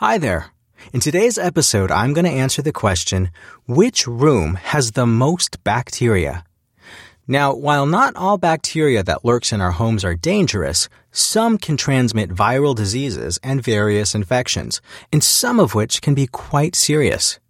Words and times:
Hi 0.00 0.18
there. 0.18 0.50
In 0.92 1.00
today's 1.00 1.38
episode, 1.38 1.90
I'm 1.90 2.12
going 2.12 2.26
to 2.26 2.30
answer 2.30 2.60
the 2.60 2.70
question 2.70 3.30
which 3.66 4.06
room 4.06 4.56
has 4.56 4.92
the 4.92 5.06
most 5.06 5.64
bacteria? 5.64 6.44
Now, 7.26 7.54
while 7.54 7.86
not 7.86 8.14
all 8.14 8.36
bacteria 8.36 9.02
that 9.02 9.24
lurks 9.24 9.54
in 9.54 9.62
our 9.62 9.70
homes 9.70 10.04
are 10.04 10.14
dangerous, 10.14 10.90
some 11.12 11.56
can 11.56 11.78
transmit 11.78 12.28
viral 12.28 12.74
diseases 12.76 13.40
and 13.42 13.64
various 13.64 14.14
infections, 14.14 14.82
and 15.10 15.24
some 15.24 15.58
of 15.58 15.74
which 15.74 16.02
can 16.02 16.12
be 16.12 16.26
quite 16.26 16.76
serious. 16.76 17.40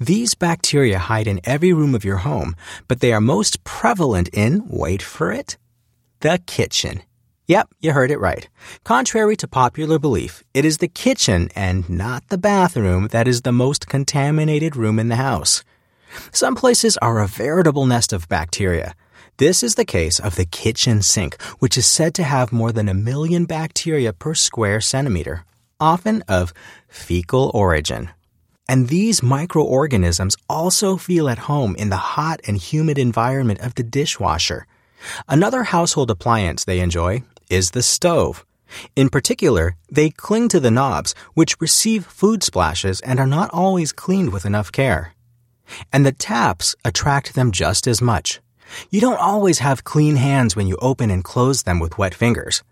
These 0.00 0.34
bacteria 0.34 0.98
hide 0.98 1.26
in 1.26 1.42
every 1.44 1.74
room 1.74 1.94
of 1.94 2.06
your 2.06 2.24
home, 2.24 2.56
but 2.88 3.00
they 3.00 3.12
are 3.12 3.20
most 3.20 3.64
prevalent 3.64 4.30
in, 4.32 4.66
wait 4.66 5.02
for 5.02 5.30
it, 5.30 5.58
the 6.20 6.40
kitchen. 6.46 7.02
Yep, 7.48 7.70
you 7.80 7.92
heard 7.92 8.12
it 8.12 8.20
right. 8.20 8.48
Contrary 8.84 9.36
to 9.36 9.48
popular 9.48 9.98
belief, 9.98 10.44
it 10.54 10.64
is 10.64 10.78
the 10.78 10.86
kitchen 10.86 11.48
and 11.56 11.88
not 11.90 12.28
the 12.28 12.38
bathroom 12.38 13.08
that 13.08 13.26
is 13.26 13.42
the 13.42 13.50
most 13.50 13.88
contaminated 13.88 14.76
room 14.76 15.00
in 15.00 15.08
the 15.08 15.16
house. 15.16 15.64
Some 16.30 16.54
places 16.54 16.96
are 16.98 17.20
a 17.20 17.26
veritable 17.26 17.84
nest 17.84 18.12
of 18.12 18.28
bacteria. 18.28 18.94
This 19.38 19.64
is 19.64 19.74
the 19.74 19.84
case 19.84 20.20
of 20.20 20.36
the 20.36 20.44
kitchen 20.44 21.02
sink, 21.02 21.40
which 21.58 21.76
is 21.76 21.86
said 21.86 22.14
to 22.14 22.22
have 22.22 22.52
more 22.52 22.70
than 22.70 22.88
a 22.88 22.94
million 22.94 23.44
bacteria 23.44 24.12
per 24.12 24.34
square 24.34 24.80
centimeter, 24.80 25.44
often 25.80 26.22
of 26.28 26.52
fecal 26.86 27.50
origin. 27.54 28.10
And 28.68 28.88
these 28.88 29.20
microorganisms 29.20 30.36
also 30.48 30.96
feel 30.96 31.28
at 31.28 31.50
home 31.50 31.74
in 31.76 31.88
the 31.88 31.96
hot 31.96 32.40
and 32.46 32.56
humid 32.56 32.98
environment 32.98 33.60
of 33.60 33.74
the 33.74 33.82
dishwasher. 33.82 34.66
Another 35.28 35.64
household 35.64 36.10
appliance 36.10 36.64
they 36.64 36.78
enjoy 36.78 37.24
is 37.52 37.70
the 37.70 37.82
stove. 37.82 38.44
In 38.96 39.10
particular, 39.10 39.76
they 39.90 40.08
cling 40.10 40.48
to 40.48 40.60
the 40.60 40.70
knobs, 40.70 41.14
which 41.34 41.60
receive 41.60 42.06
food 42.06 42.42
splashes 42.42 43.00
and 43.02 43.20
are 43.20 43.26
not 43.26 43.50
always 43.52 43.92
cleaned 43.92 44.32
with 44.32 44.46
enough 44.46 44.72
care. 44.72 45.12
And 45.92 46.04
the 46.04 46.12
taps 46.12 46.74
attract 46.84 47.34
them 47.34 47.52
just 47.52 47.86
as 47.86 48.00
much. 48.00 48.40
You 48.90 49.00
don't 49.00 49.20
always 49.20 49.58
have 49.58 49.84
clean 49.84 50.16
hands 50.16 50.56
when 50.56 50.66
you 50.66 50.76
open 50.80 51.10
and 51.10 51.22
close 51.22 51.62
them 51.62 51.78
with 51.78 51.98
wet 51.98 52.14
fingers. 52.14 52.62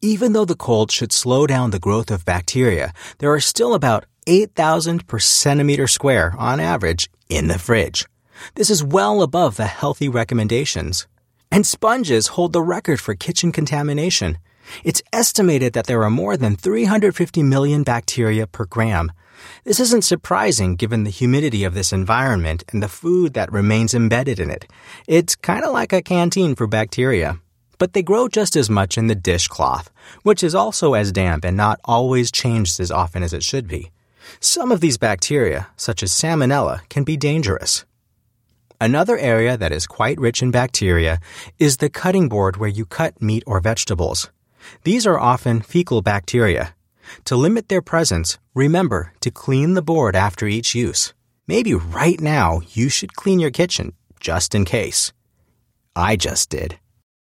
Even 0.00 0.32
though 0.32 0.44
the 0.44 0.56
cold 0.56 0.90
should 0.90 1.12
slow 1.12 1.46
down 1.46 1.70
the 1.70 1.78
growth 1.78 2.10
of 2.10 2.24
bacteria, 2.24 2.92
there 3.18 3.32
are 3.32 3.40
still 3.40 3.74
about 3.74 4.06
8,000 4.26 5.06
per 5.06 5.18
centimeter 5.18 5.86
square 5.86 6.34
on 6.38 6.58
average 6.58 7.08
in 7.28 7.48
the 7.48 7.58
fridge. 7.58 8.06
This 8.54 8.70
is 8.70 8.84
well 8.84 9.22
above 9.22 9.56
the 9.56 9.66
healthy 9.66 10.08
recommendations. 10.08 11.06
And 11.50 11.66
sponges 11.66 12.28
hold 12.28 12.52
the 12.52 12.62
record 12.62 13.00
for 13.00 13.14
kitchen 13.14 13.52
contamination. 13.52 14.38
It's 14.84 15.02
estimated 15.12 15.72
that 15.72 15.86
there 15.86 16.02
are 16.02 16.10
more 16.10 16.36
than 16.36 16.56
350 16.56 17.42
million 17.42 17.82
bacteria 17.82 18.46
per 18.46 18.66
gram. 18.66 19.12
This 19.64 19.80
isn't 19.80 20.04
surprising 20.04 20.76
given 20.76 21.04
the 21.04 21.10
humidity 21.10 21.64
of 21.64 21.74
this 21.74 21.92
environment 21.92 22.64
and 22.70 22.82
the 22.82 22.88
food 22.88 23.34
that 23.34 23.52
remains 23.52 23.94
embedded 23.94 24.38
in 24.38 24.50
it. 24.50 24.66
It's 25.06 25.36
kind 25.36 25.64
of 25.64 25.72
like 25.72 25.92
a 25.92 26.02
canteen 26.02 26.54
for 26.54 26.66
bacteria. 26.66 27.38
But 27.78 27.92
they 27.92 28.02
grow 28.02 28.28
just 28.28 28.56
as 28.56 28.68
much 28.68 28.98
in 28.98 29.06
the 29.06 29.14
dishcloth, 29.14 29.90
which 30.24 30.42
is 30.42 30.54
also 30.54 30.94
as 30.94 31.12
damp 31.12 31.44
and 31.44 31.56
not 31.56 31.80
always 31.84 32.32
changed 32.32 32.80
as 32.80 32.90
often 32.90 33.22
as 33.22 33.32
it 33.32 33.44
should 33.44 33.68
be. 33.68 33.90
Some 34.40 34.70
of 34.72 34.80
these 34.80 34.98
bacteria, 34.98 35.68
such 35.76 36.02
as 36.02 36.12
salmonella, 36.12 36.86
can 36.88 37.04
be 37.04 37.16
dangerous. 37.16 37.84
Another 38.80 39.18
area 39.18 39.56
that 39.56 39.72
is 39.72 39.88
quite 39.88 40.20
rich 40.20 40.40
in 40.40 40.52
bacteria 40.52 41.18
is 41.58 41.78
the 41.78 41.90
cutting 41.90 42.28
board 42.28 42.58
where 42.58 42.68
you 42.68 42.86
cut 42.86 43.20
meat 43.20 43.42
or 43.44 43.58
vegetables. 43.58 44.30
These 44.84 45.04
are 45.04 45.18
often 45.18 45.62
fecal 45.62 46.00
bacteria. 46.00 46.76
To 47.24 47.34
limit 47.34 47.68
their 47.68 47.82
presence, 47.82 48.38
remember 48.54 49.12
to 49.20 49.32
clean 49.32 49.74
the 49.74 49.82
board 49.82 50.14
after 50.14 50.46
each 50.46 50.76
use. 50.76 51.12
Maybe 51.48 51.74
right 51.74 52.20
now 52.20 52.60
you 52.72 52.88
should 52.88 53.16
clean 53.16 53.40
your 53.40 53.50
kitchen, 53.50 53.94
just 54.20 54.54
in 54.54 54.64
case. 54.64 55.12
I 55.96 56.14
just 56.14 56.48
did. 56.48 56.78